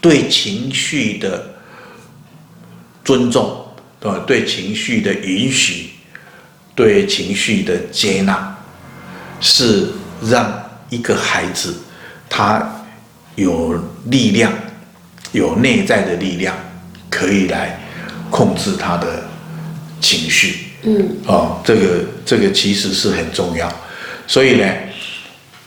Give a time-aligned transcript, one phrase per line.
[0.00, 1.54] 对情绪的
[3.04, 3.66] 尊重，
[4.00, 4.22] 对吧？
[4.26, 5.90] 对情绪的允许，
[6.74, 8.56] 对情绪的接纳，
[9.40, 9.88] 是
[10.22, 11.74] 让一个孩子
[12.28, 12.84] 他
[13.34, 13.74] 有
[14.06, 14.52] 力量，
[15.32, 16.54] 有内在的力量，
[17.10, 17.80] 可以来
[18.30, 19.24] 控制他的
[20.00, 20.68] 情绪。
[20.82, 23.68] 嗯，哦，这个这个其实是很重要。
[24.28, 24.72] 所以呢，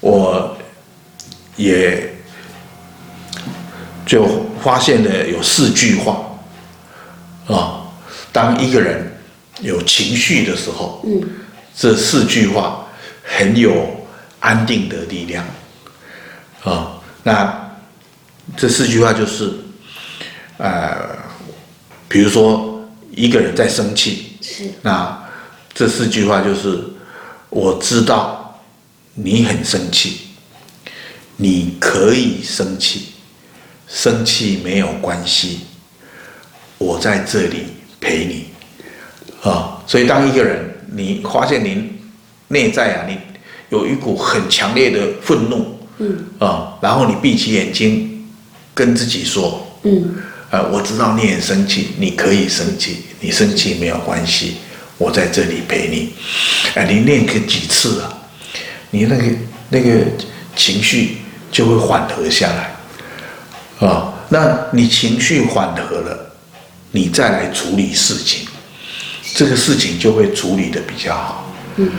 [0.00, 0.56] 我
[1.56, 2.12] 也
[4.06, 6.12] 就发现了有四句话
[7.46, 7.86] 啊、哦，
[8.32, 9.12] 当一个人
[9.60, 11.20] 有情绪的时候，嗯，
[11.76, 12.86] 这四句话
[13.22, 14.06] 很有
[14.40, 15.52] 安定的力量啊、
[16.64, 17.00] 哦。
[17.22, 17.70] 那
[18.56, 19.52] 这四句话就是，
[20.56, 21.18] 呃，
[22.08, 25.22] 比如说一个人在生气，是，那
[25.74, 26.82] 这四句话就是
[27.50, 28.42] 我知道。
[29.18, 30.28] 你很生气，
[31.38, 33.14] 你可以生气，
[33.96, 35.60] 生气没有关系，
[36.76, 38.44] 我在这里陪你，
[39.42, 40.62] 啊，所以当一个人
[40.94, 41.92] 你发现你
[42.48, 43.16] 内在啊，你
[43.70, 48.28] 有一股很强烈的愤怒，嗯，啊，然后你闭起眼睛
[48.74, 50.16] 跟自己说，嗯，
[50.50, 54.56] 呃，我知道你很生气，你可以生气，你生气没有关系，
[54.98, 56.12] 我在这里陪你，
[56.74, 58.12] 哎，你练个几次啊？
[58.90, 59.24] 你那个
[59.70, 60.04] 那个
[60.54, 61.16] 情绪
[61.50, 62.75] 就会缓和下来，
[63.80, 66.32] 啊，那你情绪缓和了，
[66.92, 68.46] 你再来处理事情，
[69.34, 71.52] 这个事情就会处理的比较好。
[71.76, 71.90] 嗯，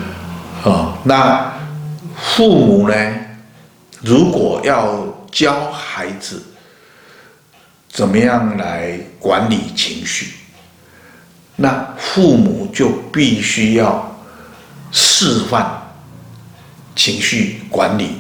[0.64, 1.54] 啊，那
[2.16, 2.96] 父母呢，
[4.02, 6.44] 如果要教孩子
[7.90, 10.34] 怎么样来管理情绪，
[11.56, 14.20] 那父母就必须要
[14.92, 15.84] 示范。
[16.96, 18.16] 情绪管理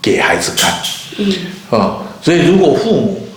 [0.00, 0.72] 给孩子看，
[1.18, 1.36] 嗯，
[1.68, 3.28] 啊，所以如果父母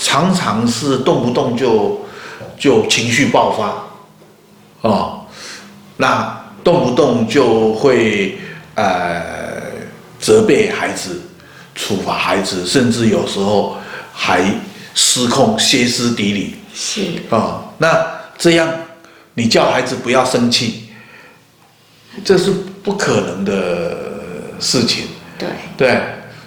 [0.00, 2.00] 常常是动不动就
[2.58, 5.20] 就情绪爆发，啊，
[5.96, 8.36] 那动不动就会
[8.74, 9.22] 呃
[10.18, 11.22] 责备孩子、
[11.76, 13.76] 处罚孩子，甚至有时候
[14.12, 14.42] 还
[14.92, 17.22] 失控、歇斯底里，是。
[17.30, 18.04] 啊，那
[18.36, 18.68] 这样
[19.34, 20.88] 你叫孩子不要生气，
[22.24, 22.52] 这是。
[22.82, 23.96] 不可能的
[24.58, 25.04] 事情，
[25.38, 25.48] 对。
[25.76, 26.00] 对，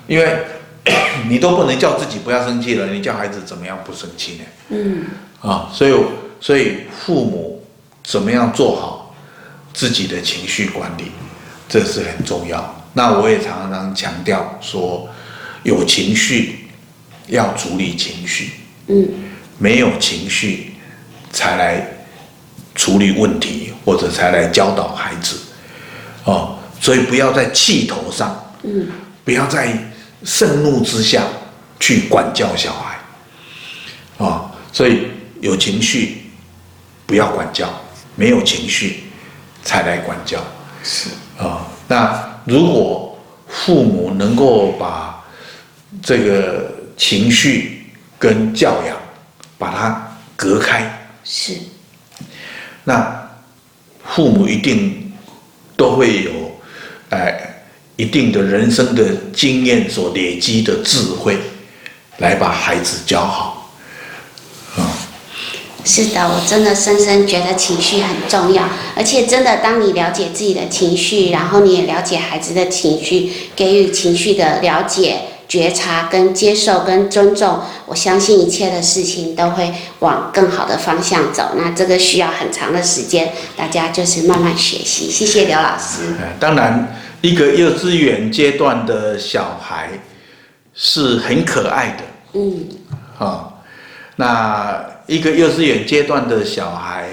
[0.05, 0.37] 因为
[1.27, 4.43] 你都不能叫自己不要生气了，你叫孩子怎么样不生气呢？
[4.69, 5.05] 嗯，
[5.41, 5.93] 啊，所以
[6.39, 7.65] 所以父母
[8.03, 9.15] 怎么样做好
[9.73, 11.11] 自己的情绪管理，
[11.67, 12.83] 这是很重要。
[12.93, 15.09] 那我也常常强调说，
[15.63, 16.67] 有情绪
[17.27, 18.51] 要处理情绪，
[18.87, 19.09] 嗯，
[19.57, 20.75] 没有情绪
[21.31, 21.85] 才来
[22.75, 25.37] 处理问题，或者才来教导孩子。
[26.25, 28.87] 哦，所以不要在气头上，嗯，
[29.23, 29.77] 不要在
[30.25, 31.23] 盛怒之下
[31.79, 32.95] 去管教小孩，
[34.17, 35.07] 啊、哦，所以
[35.39, 36.23] 有情绪
[37.05, 37.69] 不要管教，
[38.15, 39.03] 没有情绪
[39.63, 40.43] 才来管教，
[40.83, 41.61] 是啊、哦。
[41.87, 45.23] 那如果父母能够把
[46.01, 48.97] 这个情绪跟教养
[49.57, 51.53] 把它隔开，是，
[52.83, 53.29] 那
[54.03, 55.01] 父母一定。
[55.77, 56.31] 都会有，
[57.09, 57.54] 哎，
[57.97, 61.37] 一定的人生的经验所累积的智慧，
[62.17, 63.71] 来把孩子教好。
[64.77, 64.85] 嗯，
[65.85, 75.21] 是的，我真的深深觉得情绪很重要，而且真的，当你了解自己的情绪，然后你也了解孩子的情绪，给予情绪的了解。
[75.47, 81.51] 觉察跟接受跟尊重，我相信一切的事情都会往更好的方向走。
[81.55, 85.09] 那这个需要很长的时间，大家就是慢慢学习。
[85.11, 86.15] 谢谢刘老师。
[86.39, 89.89] 当然，一个幼稚园阶段的小孩
[90.73, 92.03] 是很可爱的。
[92.33, 92.67] 嗯。
[93.17, 93.53] 啊，
[94.17, 97.09] 那一个幼稚园阶段的小孩，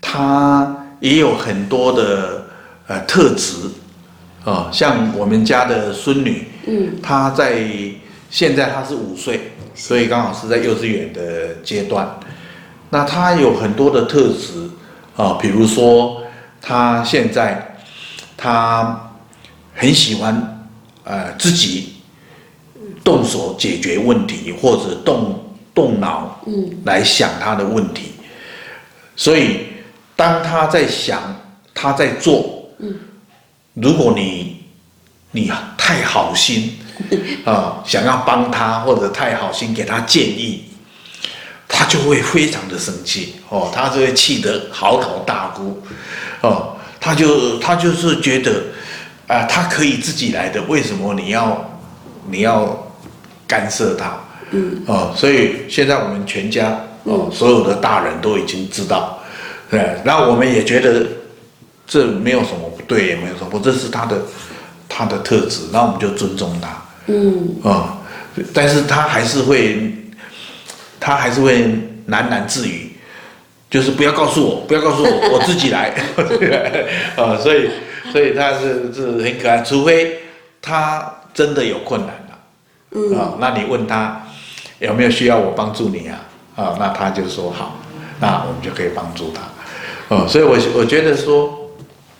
[0.00, 2.46] 他也有很多的
[2.86, 3.54] 呃特质。
[4.44, 6.48] 啊，像我们家的孙女。
[6.64, 7.60] 嗯，她在
[8.30, 12.08] 现在她是五岁，所以刚好是在幼稚园的阶段。
[12.90, 14.68] 那她有很多的特质
[15.16, 16.22] 啊，比如说
[16.60, 17.76] 她现在
[18.36, 19.11] 他
[19.74, 20.66] 很喜欢
[21.04, 21.94] 呃自己
[23.04, 28.12] 动手解决问题，或者动动脑嗯来想他的问题。
[29.16, 29.66] 所以
[30.16, 31.20] 当他在想，
[31.74, 32.94] 他在做，嗯，
[33.74, 34.60] 如果你。
[35.34, 36.76] 你太好心
[37.46, 40.64] 啊，想要帮他，或者太好心给他建议，
[41.66, 45.82] 他就会非常的生气哦，他就会气得嚎啕大哭
[46.42, 48.62] 哦，他就他就是觉得
[49.32, 51.80] 啊，他可以自己来的，为什么你要
[52.30, 52.86] 你要
[53.46, 54.18] 干涉他？
[54.50, 59.18] 嗯，哦，所以现在我们全家哦，所有的大人都已经知道，
[59.70, 61.06] 对，那我们也觉得
[61.86, 64.18] 这没有什么不对，也没有什么不，这是他的
[64.88, 66.68] 他的特质，那我们就尊重他，
[67.06, 67.96] 嗯，哦，
[68.52, 69.94] 但是他还是会，
[71.00, 71.64] 他还是会
[72.10, 72.94] 喃喃自语，
[73.70, 75.94] 就是不要告诉我，不要告诉我，我自己来，
[77.16, 77.70] 啊，所以
[78.12, 80.18] 所以他是是很可爱，除非
[80.60, 82.38] 他真的有困难了，
[82.90, 84.22] 嗯，啊，那你问他
[84.78, 86.20] 有没有需要我帮助你啊？
[86.54, 87.78] 啊，那他就说好，
[88.20, 91.70] 那我们就可以帮助他，哦，所以我我觉得说，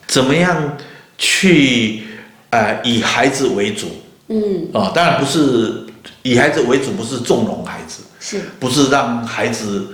[0.06, 0.77] 怎么样
[1.19, 2.05] 去
[2.49, 3.89] 呃以孩子为主，
[4.29, 5.85] 嗯，啊，当然不是
[6.23, 8.03] 以孩子为主，不是纵容孩子。
[8.25, 9.89] 是，不是让孩子，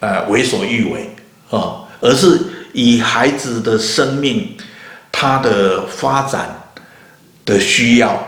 [0.00, 1.08] 呃，为所欲为，
[1.50, 2.36] 哦，而是
[2.72, 4.56] 以孩子的生命，
[5.20, 6.48] 他的发展
[7.44, 8.24] 的需要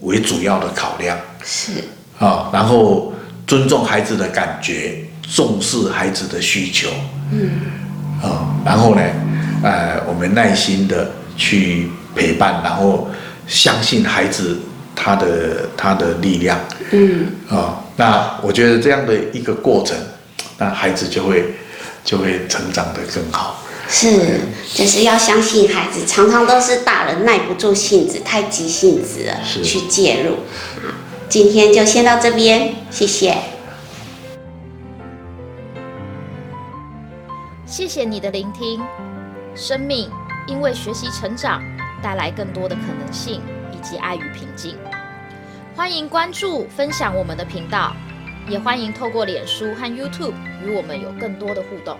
[0.00, 1.14] 为主要的考量。
[1.44, 1.72] 是，
[2.18, 3.12] 啊、哦，然后
[3.46, 5.04] 尊重孩子的感觉，
[5.34, 6.88] 重视孩子的需求。
[7.30, 7.50] 嗯，
[8.22, 9.02] 啊、哦，然后呢，
[9.62, 13.10] 呃，我们耐心的去陪伴，然后
[13.46, 14.58] 相信孩子
[14.96, 16.58] 他的他的力量。
[16.92, 17.76] 嗯，啊、哦。
[17.96, 19.94] 那我觉得这样的一个过程，
[20.56, 21.54] 那孩子就会
[22.02, 23.59] 就会成长得更好。
[23.92, 24.40] 是，
[24.72, 30.36] 就是要相信孩子，常常都是大人耐不住性子，太急性子了，去介入。
[30.80, 30.94] 好，
[31.28, 33.36] 今天就先到这边，谢谢。
[37.66, 38.80] 谢谢你的聆听。
[39.56, 40.08] 生命
[40.46, 41.60] 因为学习成长，
[42.00, 44.76] 带来更多的可能性，以及爱与平静。
[45.74, 47.92] 欢迎关注、分享我们的频道，
[48.48, 50.34] 也欢迎透过脸书和 YouTube
[50.64, 51.98] 与我们有更多的互动。